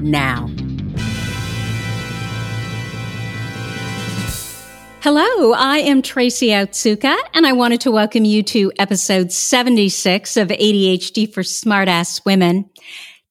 [0.00, 0.48] now.
[5.02, 10.48] Hello, I am Tracy Otsuka, and I wanted to welcome you to episode 76 of
[10.48, 12.68] ADHD for Smartass Women.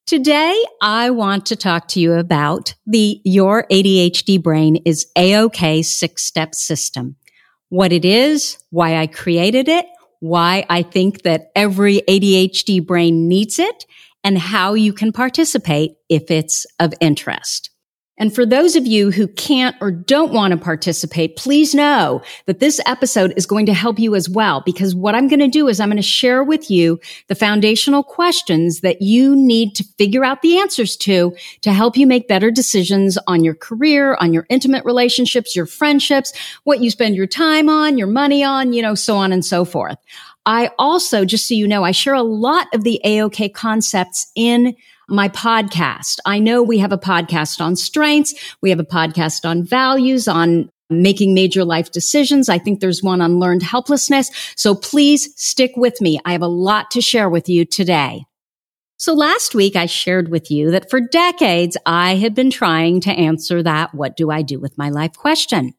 [0.06, 6.24] Today, I want to talk to you about the Your ADHD Brain is A-OK six
[6.24, 7.18] step system.
[7.70, 9.86] What it is, why I created it,
[10.20, 13.86] why I think that every ADHD brain needs it,
[14.26, 17.70] and how you can participate if it's of interest.
[18.18, 22.62] And for those of you who can't or don't want to participate, please know that
[22.62, 24.62] this episode is going to help you as well.
[24.66, 28.04] Because what I'm going to do is I'm going to share with you the foundational
[28.04, 32.52] questions that you need to figure out the answers to to help you make better
[32.52, 36.32] decisions on your career, on your intimate relationships, your friendships,
[36.64, 39.66] what you spend your time on, your money on, you know, so on and so
[39.66, 39.98] forth.
[40.46, 44.76] I also, just so you know, I share a lot of the AOK concepts in
[45.08, 46.20] my podcast.
[46.26, 48.34] I know we have a podcast on strengths.
[48.62, 52.50] We have a podcast on values, on making major life decisions.
[52.50, 54.30] I think there's one on learned helplessness.
[54.56, 56.20] So please stick with me.
[56.26, 58.26] I have a lot to share with you today.
[58.98, 63.12] So last week I shared with you that for decades I had been trying to
[63.12, 65.74] answer that what do I do with my life question.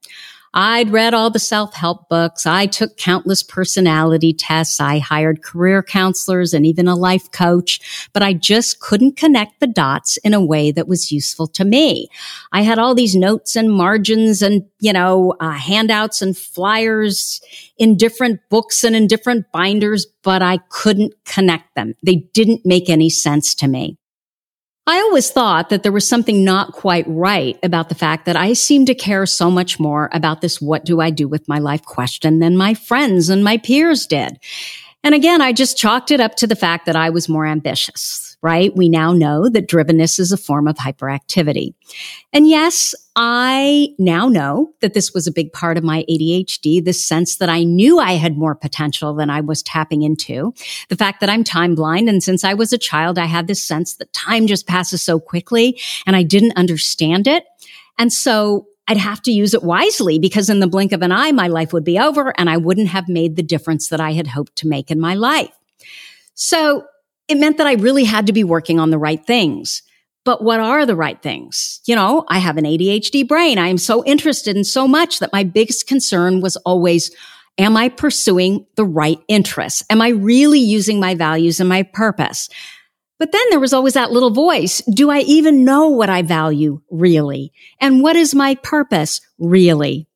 [0.58, 2.46] I'd read all the self-help books.
[2.46, 4.80] I took countless personality tests.
[4.80, 9.66] I hired career counselors and even a life coach, but I just couldn't connect the
[9.66, 12.08] dots in a way that was useful to me.
[12.52, 17.42] I had all these notes and margins and, you know, uh, handouts and flyers
[17.76, 21.92] in different books and in different binders, but I couldn't connect them.
[22.02, 23.98] They didn't make any sense to me.
[24.88, 28.52] I always thought that there was something not quite right about the fact that I
[28.52, 31.84] seemed to care so much more about this what do I do with my life
[31.84, 34.38] question than my friends and my peers did.
[35.02, 38.25] And again, I just chalked it up to the fact that I was more ambitious
[38.42, 38.74] right?
[38.76, 41.74] We now know that drivenness is a form of hyperactivity.
[42.32, 47.04] And yes, I now know that this was a big part of my ADHD, this
[47.04, 50.52] sense that I knew I had more potential than I was tapping into.
[50.88, 52.08] The fact that I'm time blind.
[52.08, 55.18] And since I was a child, I had this sense that time just passes so
[55.18, 57.44] quickly and I didn't understand it.
[57.98, 61.32] And so I'd have to use it wisely because in the blink of an eye,
[61.32, 64.28] my life would be over and I wouldn't have made the difference that I had
[64.28, 65.50] hoped to make in my life.
[66.34, 66.84] So
[67.28, 69.82] it meant that I really had to be working on the right things.
[70.24, 71.80] But what are the right things?
[71.86, 73.58] You know, I have an ADHD brain.
[73.58, 77.12] I am so interested in so much that my biggest concern was always,
[77.58, 79.84] am I pursuing the right interests?
[79.88, 82.48] Am I really using my values and my purpose?
[83.18, 84.82] But then there was always that little voice.
[84.92, 87.52] Do I even know what I value really?
[87.80, 90.08] And what is my purpose really?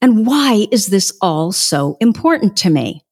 [0.00, 3.03] And why is this all so important to me?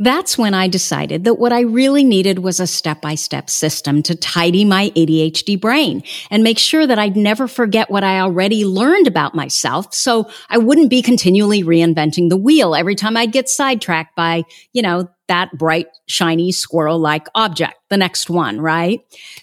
[0.00, 4.02] That's when I decided that what I really needed was a step by step system
[4.04, 8.64] to tidy my ADHD brain and make sure that I'd never forget what I already
[8.64, 9.92] learned about myself.
[9.92, 14.80] So I wouldn't be continually reinventing the wheel every time I'd get sidetracked by, you
[14.80, 19.00] know, that bright, shiny squirrel like object, the next one, right?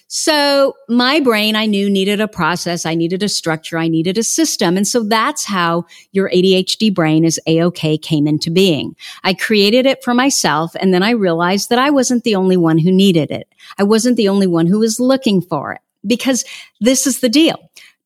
[0.07, 2.85] So my brain, I knew needed a process.
[2.85, 3.77] I needed a structure.
[3.77, 4.75] I needed a system.
[4.75, 8.95] And so that's how your ADHD brain is A-OK came into being.
[9.23, 10.75] I created it for myself.
[10.79, 13.47] And then I realized that I wasn't the only one who needed it.
[13.77, 15.81] I wasn't the only one who was looking for it.
[16.05, 16.45] because
[16.79, 17.57] this is the deal.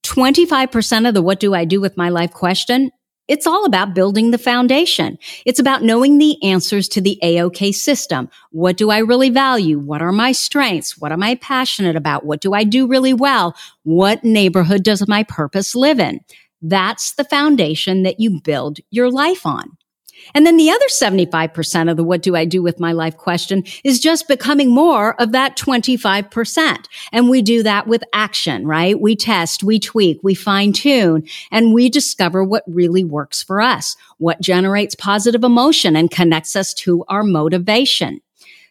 [0.04, 2.92] 25% of the what do I do with my life question
[3.32, 5.18] it's all about building the foundation.
[5.46, 8.30] It's about knowing the answers to the AOK system.
[8.52, 9.80] What do I really value?
[9.80, 10.98] What are my strengths?
[10.98, 12.26] What am I passionate about?
[12.26, 13.56] What do I do really well?
[13.84, 16.20] What neighborhood does my purpose live in?
[16.62, 19.78] That's the foundation that you build your life on.
[20.34, 23.64] And then the other 75% of the what do I do with my life question
[23.84, 26.86] is just becoming more of that 25%.
[27.12, 29.00] And we do that with action, right?
[29.00, 33.96] We test, we tweak, we fine tune, and we discover what really works for us,
[34.18, 38.22] what generates positive emotion and connects us to our motivation.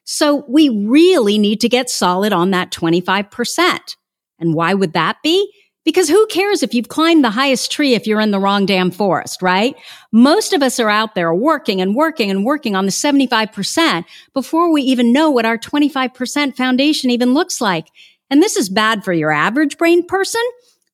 [0.05, 3.97] So we really need to get solid on that 25%.
[4.39, 5.53] And why would that be?
[5.85, 8.91] Because who cares if you've climbed the highest tree if you're in the wrong damn
[8.91, 9.75] forest, right?
[10.13, 14.05] Most of us are out there working and working and working on the 75%
[14.35, 17.87] before we even know what our 25% foundation even looks like.
[18.29, 20.43] And this is bad for your average brain person,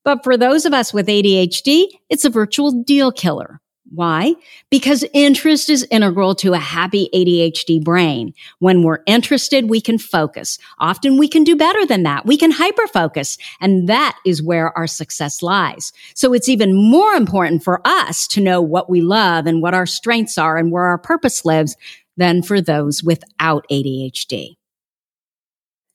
[0.05, 3.61] but for those of us with ADHD, it's a virtual deal killer.
[3.95, 4.35] Why?
[4.71, 8.35] Because interest is integral to a happy ADHD brain.
[8.59, 10.59] When we're interested, we can focus.
[10.79, 12.27] Often we can do better than that.
[12.27, 13.39] We can hyper focus.
[13.61, 15.93] And that is where our success lies.
[16.15, 19.87] So it's even more important for us to know what we love and what our
[19.87, 21.77] strengths are and where our purpose lives
[22.17, 24.56] than for those without ADHD.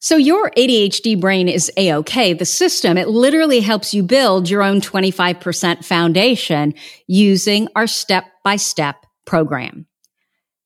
[0.03, 2.33] So your ADHD brain is A-OK.
[2.33, 6.73] The system, it literally helps you build your own 25% foundation
[7.05, 9.85] using our step by step program.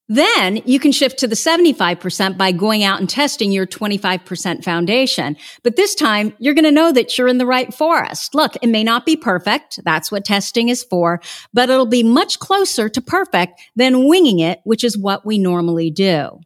[0.07, 5.35] Then you can shift to the 75% by going out and testing your 25% foundation.
[5.63, 8.35] But this time you're going to know that you're in the right forest.
[8.35, 9.81] Look, it may not be perfect.
[9.83, 11.19] That's what testing is for,
[11.53, 15.91] but it'll be much closer to perfect than winging it, which is what we normally
[15.91, 16.39] do.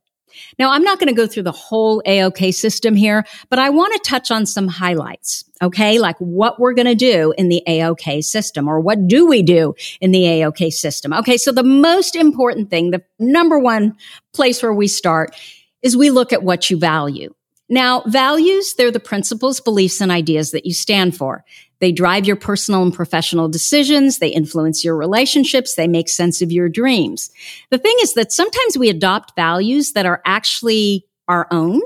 [0.58, 3.94] Now, I'm not going to go through the whole AOK system here, but I want
[3.94, 5.46] to touch on some highlights.
[5.62, 6.00] Okay.
[6.00, 9.76] Like what we're going to do in the AOK system or what do we do
[10.00, 11.12] in the AOK system?
[11.14, 11.38] Okay.
[11.38, 13.98] So the most important thing, the number one
[14.34, 15.36] place where we start
[15.82, 17.34] is we look at what you value.
[17.70, 21.46] Now, values, they're the principles, beliefs, and ideas that you stand for.
[21.80, 24.18] They drive your personal and professional decisions.
[24.18, 25.76] They influence your relationships.
[25.76, 27.30] They make sense of your dreams.
[27.70, 31.80] The thing is that sometimes we adopt values that are actually our own,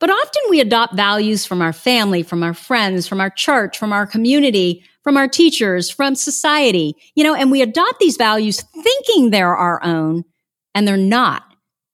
[0.00, 3.92] but often we adopt values from our family, from our friends, from our church, from
[3.92, 9.30] our community, from our teachers, from society, you know, and we adopt these values thinking
[9.30, 10.24] they're our own
[10.74, 11.44] and they're not.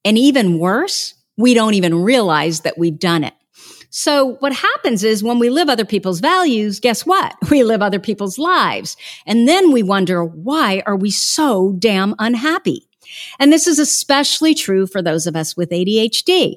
[0.05, 3.35] And even worse, we don't even realize that we've done it.
[3.91, 7.35] So what happens is when we live other people's values, guess what?
[7.51, 8.97] We live other people's lives.
[9.25, 12.89] And then we wonder, why are we so damn unhappy?
[13.39, 16.57] And this is especially true for those of us with ADHD.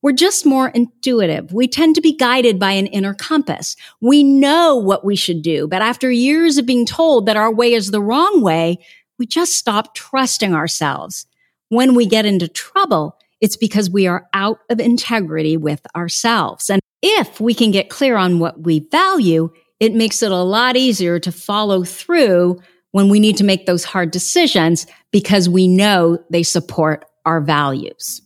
[0.00, 1.52] We're just more intuitive.
[1.52, 3.76] We tend to be guided by an inner compass.
[4.00, 7.74] We know what we should do, but after years of being told that our way
[7.74, 8.78] is the wrong way,
[9.18, 11.26] we just stop trusting ourselves.
[11.68, 16.70] When we get into trouble, it's because we are out of integrity with ourselves.
[16.70, 19.50] And if we can get clear on what we value,
[19.80, 22.58] it makes it a lot easier to follow through
[22.92, 28.22] when we need to make those hard decisions because we know they support our values.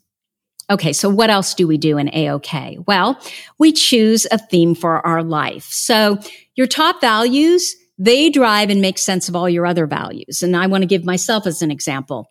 [0.70, 2.84] Okay, so what else do we do in AOK?
[2.86, 3.20] Well,
[3.58, 5.64] we choose a theme for our life.
[5.64, 6.18] So
[6.54, 10.40] your top values, they drive and make sense of all your other values.
[10.40, 12.30] And I want to give myself as an example.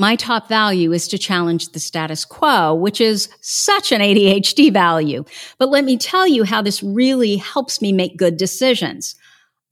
[0.00, 5.24] My top value is to challenge the status quo, which is such an ADHD value.
[5.58, 9.16] But let me tell you how this really helps me make good decisions.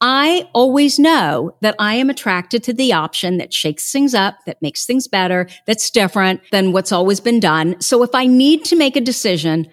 [0.01, 4.61] I always know that I am attracted to the option that shakes things up, that
[4.61, 7.81] makes things better, that's different than what's always been done.
[7.81, 9.69] So if I need to make a decision,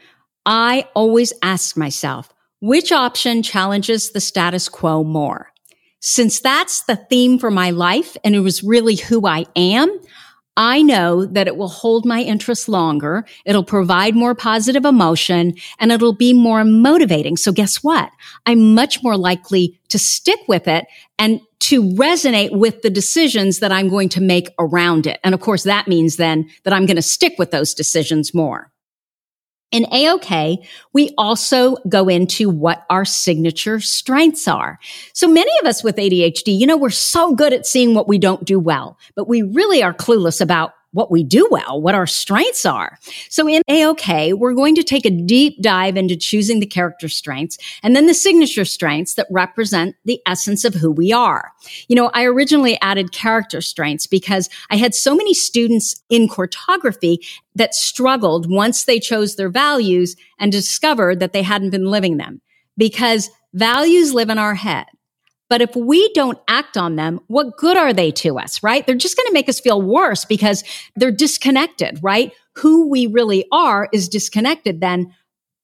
[0.45, 2.31] I always ask myself,
[2.61, 5.51] which option challenges the status quo more?
[5.99, 9.89] Since that's the theme for my life and it was really who I am,
[10.55, 13.25] I know that it will hold my interest longer.
[13.45, 17.37] It'll provide more positive emotion and it'll be more motivating.
[17.37, 18.11] So guess what?
[18.45, 20.85] I'm much more likely to stick with it
[21.17, 25.19] and to resonate with the decisions that I'm going to make around it.
[25.23, 28.72] And of course, that means then that I'm going to stick with those decisions more.
[29.73, 30.63] In AOK,
[30.93, 34.77] we also go into what our signature strengths are.
[35.13, 38.19] So many of us with ADHD, you know, we're so good at seeing what we
[38.19, 42.07] don't do well, but we really are clueless about what we do well, what our
[42.07, 42.97] strengths are.
[43.29, 47.57] So in AOK, we're going to take a deep dive into choosing the character strengths
[47.83, 51.51] and then the signature strengths that represent the essence of who we are.
[51.87, 57.19] You know, I originally added character strengths because I had so many students in cartography
[57.55, 62.41] that struggled once they chose their values and discovered that they hadn't been living them.
[62.77, 64.85] because values live in our head.
[65.53, 68.83] But if we don't act on them, what good are they to us, right?
[68.87, 70.63] They're just going to make us feel worse because
[70.95, 72.33] they're disconnected, right?
[72.53, 75.13] Who we really are is disconnected then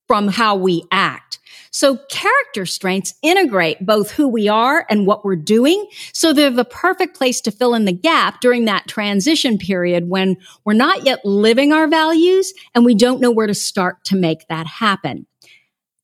[0.07, 1.39] from how we act.
[1.71, 5.87] So character strengths integrate both who we are and what we're doing.
[6.13, 10.37] So they're the perfect place to fill in the gap during that transition period when
[10.65, 14.47] we're not yet living our values and we don't know where to start to make
[14.49, 15.25] that happen.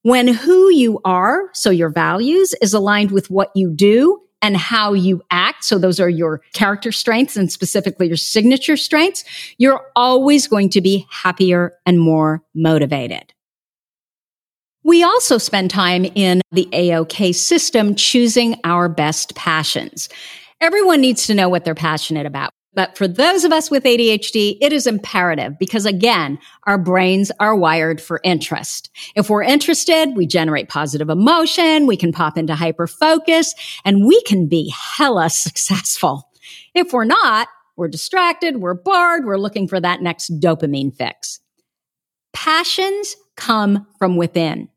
[0.05, 4.93] When who you are, so your values, is aligned with what you do and how
[4.93, 9.23] you act, so those are your character strengths and specifically your signature strengths,
[9.57, 13.33] you're always going to be happier and more motivated.
[14.83, 20.07] We also spend time in the AOK system choosing our best passions.
[20.61, 22.51] Everyone needs to know what they're passionate about.
[22.75, 27.55] But for those of us with ADHD, it is imperative because again, our brains are
[27.55, 28.89] wired for interest.
[29.15, 33.55] If we're interested, we generate positive emotion, we can pop into hyper focus,
[33.85, 36.29] and we can be hella successful.
[36.73, 41.39] If we're not, we're distracted, we're bored, we're looking for that next dopamine fix.
[42.33, 44.69] Passions come from within.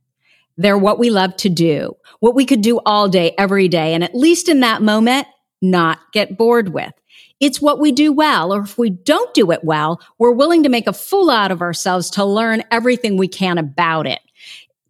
[0.57, 4.03] They're what we love to do, what we could do all day, every day, and
[4.03, 5.27] at least in that moment,
[5.63, 6.93] not get bored with.
[7.41, 10.69] It's what we do well, or if we don't do it well, we're willing to
[10.69, 14.21] make a fool out of ourselves to learn everything we can about it.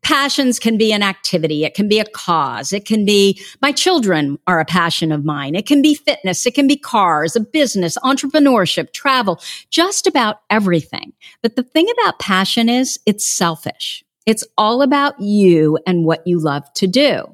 [0.00, 1.64] Passions can be an activity.
[1.64, 2.72] It can be a cause.
[2.72, 5.54] It can be my children are a passion of mine.
[5.54, 6.46] It can be fitness.
[6.46, 11.12] It can be cars, a business, entrepreneurship, travel, just about everything.
[11.42, 14.02] But the thing about passion is it's selfish.
[14.24, 17.26] It's all about you and what you love to do.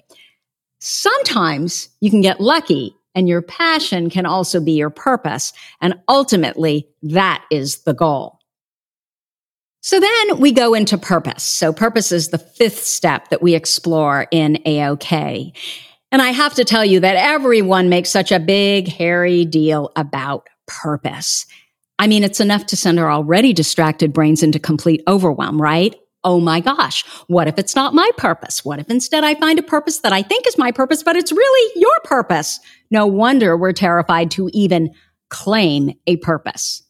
[0.80, 5.52] Sometimes you can get lucky and your passion can also be your purpose.
[5.80, 8.40] And ultimately, that is the goal.
[9.82, 11.42] So then we go into purpose.
[11.42, 15.52] So purpose is the fifth step that we explore in AOK.
[16.10, 20.48] And I have to tell you that everyone makes such a big, hairy deal about
[20.66, 21.44] purpose.
[21.98, 25.94] I mean, it's enough to send our already distracted brains into complete overwhelm, right?
[26.24, 28.64] Oh my gosh, what if it's not my purpose?
[28.64, 31.32] What if instead I find a purpose that I think is my purpose, but it's
[31.32, 32.58] really your purpose?
[32.90, 34.92] No wonder we're terrified to even
[35.28, 36.82] claim a purpose.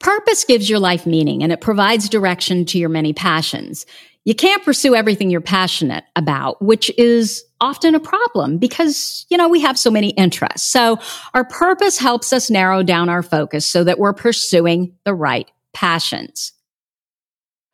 [0.00, 3.86] Purpose gives your life meaning and it provides direction to your many passions.
[4.24, 9.48] You can't pursue everything you're passionate about, which is often a problem because, you know,
[9.48, 10.70] we have so many interests.
[10.70, 10.98] So
[11.34, 16.52] our purpose helps us narrow down our focus so that we're pursuing the right passions.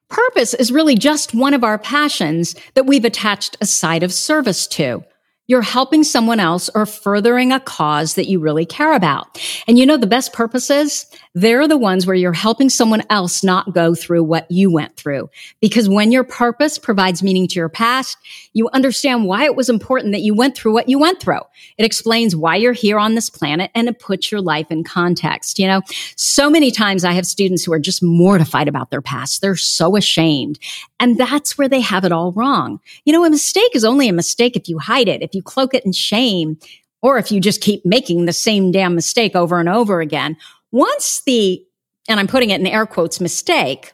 [0.09, 4.67] Purpose is really just one of our passions that we've attached a side of service
[4.69, 5.05] to.
[5.49, 9.41] You're helping someone else or furthering a cause that you really care about.
[9.67, 13.75] And you know, the best purposes, they're the ones where you're helping someone else not
[13.75, 15.29] go through what you went through.
[15.61, 18.17] Because when your purpose provides meaning to your past,
[18.55, 21.43] you understand why it was important that you went through what you went through.
[21.77, 25.59] It explains why you're here on this planet and it puts your life in context.
[25.59, 25.83] You know,
[26.17, 29.43] so many times I have students who are just mortified about their past.
[29.43, 30.59] They're so ashamed.
[30.99, 32.81] And that's where they have it all wrong.
[33.05, 35.21] You know, a mistake is only a mistake if you hide it.
[35.21, 36.57] If you cloak it in shame,
[37.03, 40.37] or if you just keep making the same damn mistake over and over again.
[40.73, 41.65] Once the,
[42.09, 43.93] and I'm putting it in air quotes, mistake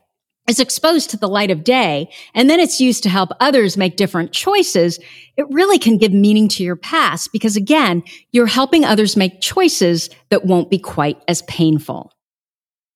[0.48, 3.96] is exposed to the light of day, and then it's used to help others make
[3.96, 4.98] different choices,
[5.36, 8.02] it really can give meaning to your past because again,
[8.32, 12.12] you're helping others make choices that won't be quite as painful.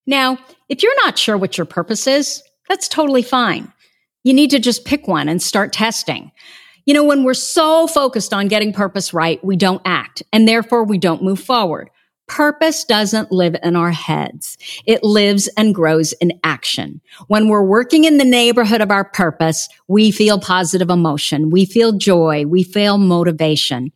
[0.07, 3.73] Now, if you're not sure what your purpose is, that's totally fine.
[4.25, 6.33] You need to just pick one and start testing.
[6.85, 10.85] You know, when we're so focused on getting purpose right, we don't act and therefore
[10.85, 11.91] we don't move forward.
[12.29, 14.59] Purpose doesn't live in our heads.
[14.85, 17.01] It lives and grows in action.
[17.29, 21.51] When we're working in the neighborhood of our purpose, we feel positive emotion.
[21.51, 22.45] We feel joy.
[22.47, 23.93] We feel motivation.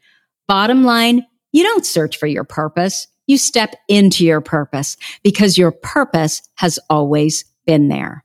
[0.46, 3.08] Bottom line, you don't search for your purpose.
[3.26, 8.22] You step into your purpose because your purpose has always been there.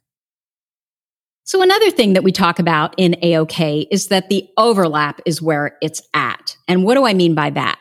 [1.43, 5.77] So another thing that we talk about in AOK is that the overlap is where
[5.81, 6.57] it's at.
[6.67, 7.79] And what do I mean by that?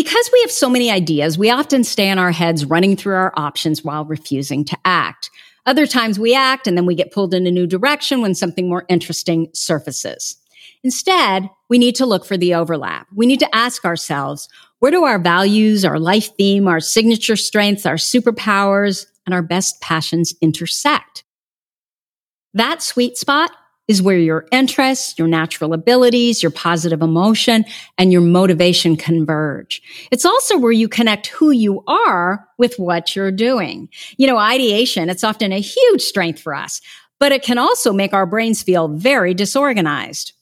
[0.00, 3.34] Because we have so many ideas, we often stay in our heads running through our
[3.36, 5.30] options while refusing to act.
[5.66, 8.66] Other times we act and then we get pulled in a new direction when something
[8.66, 10.38] more interesting surfaces.
[10.82, 13.08] Instead, we need to look for the overlap.
[13.14, 17.84] We need to ask ourselves, where do our values, our life theme, our signature strengths,
[17.84, 21.24] our superpowers, and our best passions intersect?
[22.54, 23.50] That sweet spot
[23.90, 27.64] is where your interests, your natural abilities, your positive emotion,
[27.98, 29.82] and your motivation converge.
[30.12, 33.88] It's also where you connect who you are with what you're doing.
[34.16, 36.80] You know, ideation, it's often a huge strength for us.
[37.20, 40.32] but it can also make our brains feel very disorganized.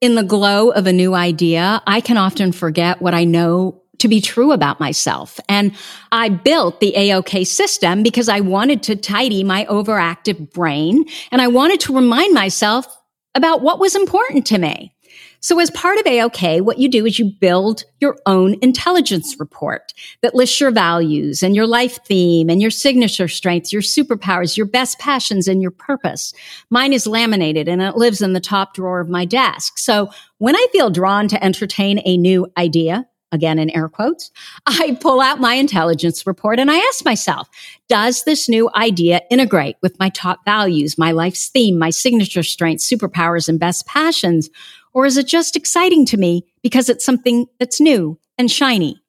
[0.00, 4.08] In the glow of a new idea, I can often forget what I know to
[4.08, 5.38] be true about myself.
[5.48, 5.72] And
[6.12, 11.48] I built the AOK system because I wanted to tidy my overactive brain and I
[11.48, 12.86] wanted to remind myself
[13.34, 14.94] about what was important to me.
[15.42, 19.94] So as part of AOK, what you do is you build your own intelligence report
[20.20, 24.66] that lists your values and your life theme and your signature strengths, your superpowers, your
[24.66, 26.34] best passions and your purpose.
[26.68, 29.78] Mine is laminated and it lives in the top drawer of my desk.
[29.78, 34.30] So when I feel drawn to entertain a new idea, again in air quotes,
[34.66, 37.48] I pull out my intelligence report and I ask myself,
[37.88, 42.90] does this new idea integrate with my top values, my life's theme, my signature strengths,
[42.90, 44.50] superpowers, and best passions?
[44.92, 49.00] Or is it just exciting to me because it's something that's new and shiny?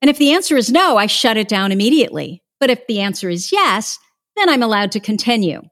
[0.00, 2.42] And if the answer is no, I shut it down immediately.
[2.58, 3.98] But if the answer is yes,
[4.36, 5.62] then I'm allowed to continue.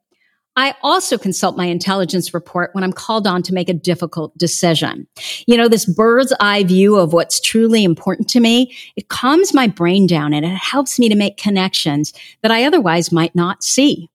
[0.59, 5.07] I also consult my intelligence report when I'm called on to make a difficult decision.
[5.47, 9.69] You know, this bird's eye view of what's truly important to me, it calms my
[9.69, 12.12] brain down and it helps me to make connections
[12.43, 14.11] that I otherwise might not see.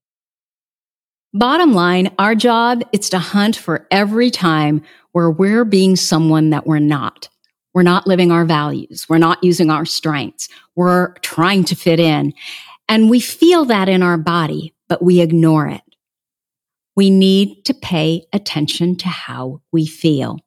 [1.34, 4.82] Bottom line, our job is to hunt for every time
[5.14, 7.30] where we're being someone that we're not.
[7.74, 9.08] We're not living our values.
[9.08, 10.50] We're not using our strengths.
[10.76, 12.34] We're trying to fit in.
[12.90, 15.82] And we feel that in our body, but we ignore it.
[16.96, 20.40] We need to pay attention to how we feel.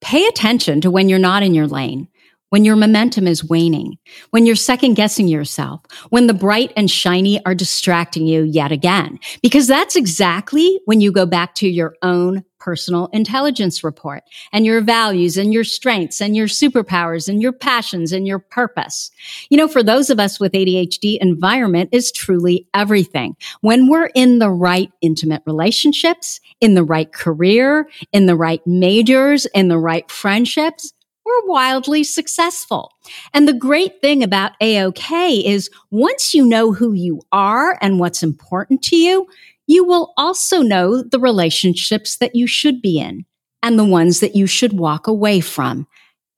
[0.00, 2.08] Pay attention to when you're not in your lane
[2.50, 3.96] when your momentum is waning,
[4.30, 5.80] when you're second guessing yourself,
[6.10, 11.10] when the bright and shiny are distracting you yet again, because that's exactly when you
[11.10, 16.36] go back to your own personal intelligence report and your values and your strengths and
[16.36, 19.10] your superpowers and your passions and your purpose.
[19.48, 23.34] You know, for those of us with ADHD, environment is truly everything.
[23.62, 29.46] When we're in the right intimate relationships, in the right career, in the right majors,
[29.46, 30.92] in the right friendships,
[31.30, 32.92] we're wildly successful.
[33.32, 38.22] And the great thing about AOK is once you know who you are and what's
[38.22, 39.26] important to you,
[39.66, 43.24] you will also know the relationships that you should be in
[43.62, 45.86] and the ones that you should walk away from.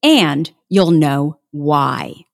[0.03, 2.25] And you'll know why.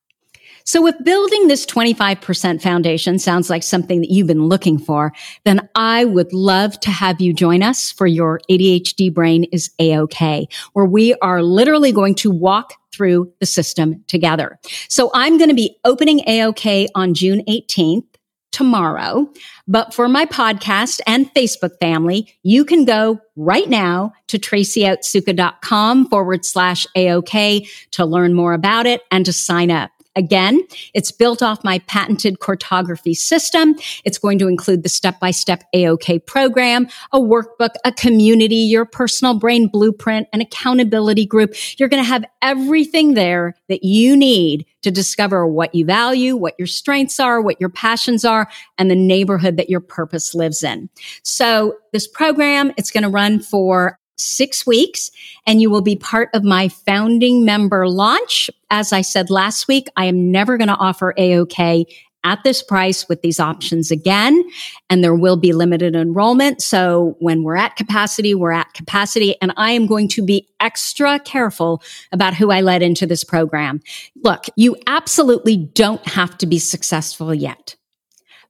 [0.68, 5.14] So if building this 25% foundation sounds like something that you've been looking for,
[5.46, 10.46] then I would love to have you join us for your ADHD brain is A-OK,
[10.74, 14.58] where we are literally going to walk through the system together.
[14.90, 18.04] So I'm going to be opening AOK on June 18th
[18.52, 19.32] tomorrow.
[19.66, 26.44] But for my podcast and Facebook family, you can go right now to tracyotsuka.com forward
[26.44, 29.92] slash AOK to learn more about it and to sign up.
[30.18, 30.60] Again,
[30.94, 33.76] it's built off my patented cartography system.
[34.04, 38.84] It's going to include the step by step AOK program, a workbook, a community, your
[38.84, 41.54] personal brain blueprint, an accountability group.
[41.78, 46.54] You're going to have everything there that you need to discover what you value, what
[46.58, 50.88] your strengths are, what your passions are, and the neighborhood that your purpose lives in.
[51.22, 55.10] So this program, it's going to run for six weeks
[55.46, 58.50] and you will be part of my founding member launch.
[58.70, 61.86] As I said last week, I am never going to offer AOK
[62.24, 64.42] at this price with these options again.
[64.90, 66.60] And there will be limited enrollment.
[66.60, 69.36] So when we're at capacity, we're at capacity.
[69.40, 73.80] And I am going to be extra careful about who I let into this program.
[74.22, 77.76] Look, you absolutely don't have to be successful yet.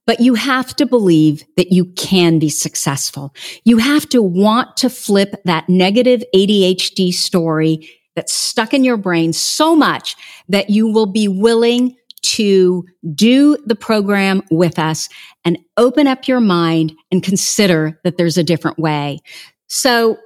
[0.09, 3.31] But you have to believe that you can be successful.
[3.63, 9.33] You have to want to flip that negative ADHD story that's stuck in your brain
[9.33, 10.15] so much
[10.47, 15.09] that you will be willing to do the program with us
[15.45, 19.19] and open up your mind and consider that there's a different way.
[19.67, 20.17] So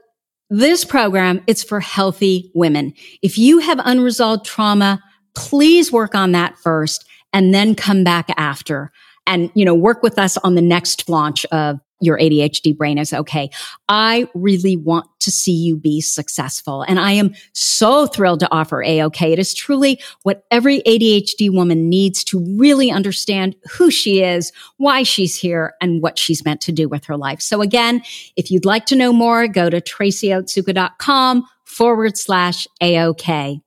[0.49, 2.93] this program, it's for healthy women.
[3.21, 5.03] If you have unresolved trauma,
[5.35, 8.93] please work on that first and then come back after
[9.25, 13.13] and, you know, work with us on the next launch of your ADHD brain is
[13.13, 13.49] okay.
[13.87, 16.81] I really want to see you be successful.
[16.81, 19.31] And I am so thrilled to offer AOK.
[19.31, 25.03] It is truly what every ADHD woman needs to really understand who she is, why
[25.03, 27.39] she's here, and what she's meant to do with her life.
[27.39, 28.01] So again,
[28.35, 33.61] if you'd like to know more, go to tracyotsuka.com forward slash AOK.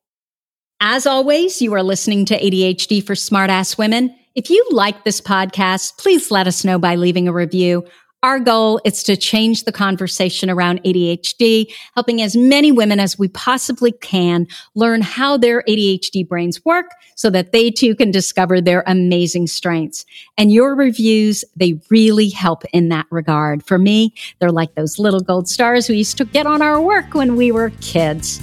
[0.79, 4.15] As always, you are listening to ADHD for Smartass Women.
[4.37, 7.87] If you like this podcast, please let us know by leaving a review.
[8.23, 13.29] Our goal is to change the conversation around ADHD, helping as many women as we
[13.29, 18.85] possibly can learn how their ADHD brains work so that they too can discover their
[18.87, 20.05] amazing strengths.
[20.37, 23.65] And your reviews, they really help in that regard.
[23.65, 27.15] For me, they're like those little gold stars we used to get on our work
[27.15, 28.39] when we were kids.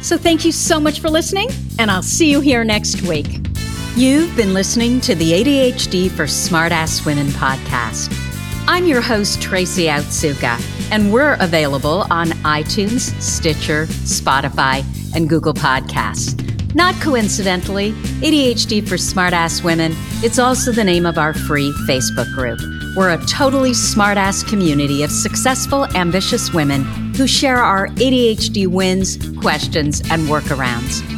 [0.00, 1.48] So thank you so much for listening,
[1.78, 3.38] and I'll see you here next week.
[3.98, 8.14] You've been listening to the ADHD for Smartass Women podcast.
[8.68, 10.56] I'm your host, Tracy Otsuka,
[10.92, 14.84] and we're available on iTunes, Stitcher, Spotify,
[15.16, 16.36] and Google Podcasts.
[16.76, 19.90] Not coincidentally, ADHD for Smartass Women,
[20.22, 22.60] it's also the name of our free Facebook group.
[22.94, 26.84] We're a totally smartass community of successful, ambitious women
[27.16, 31.17] who share our ADHD wins, questions, and workarounds.